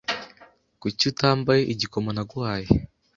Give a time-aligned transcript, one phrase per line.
[0.81, 2.67] Kuki utambaye igikomo naguhaye?